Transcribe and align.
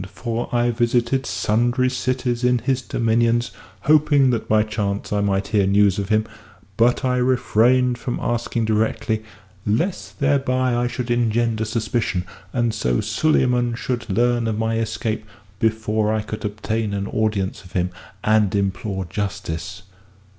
For 0.11 0.49
I 0.51 0.71
visited 0.71 1.27
sundry 1.27 1.87
cities 1.91 2.43
in 2.43 2.57
his 2.57 2.81
dominions, 2.81 3.51
hoping 3.81 4.31
that 4.31 4.49
by 4.49 4.63
chance 4.63 5.13
I 5.13 5.21
might 5.21 5.49
hear 5.49 5.67
news 5.67 5.99
of 5.99 6.09
him, 6.09 6.25
but 6.75 7.05
I 7.05 7.17
refrained 7.17 7.99
from 7.99 8.17
asking 8.19 8.65
directly 8.65 9.21
lest 9.63 10.19
thereby 10.19 10.75
I 10.75 10.87
should 10.87 11.11
engender 11.11 11.65
suspicion, 11.65 12.25
and 12.51 12.73
so 12.73 12.99
Suleyman 12.99 13.75
should 13.75 14.09
learn 14.09 14.47
of 14.47 14.57
my 14.57 14.79
escape 14.79 15.23
before 15.59 16.11
I 16.11 16.23
could 16.23 16.43
obtain 16.45 16.95
an 16.95 17.05
audience 17.05 17.63
of 17.63 17.73
him 17.73 17.91
and 18.23 18.55
implore 18.55 19.05
justice." 19.05 19.83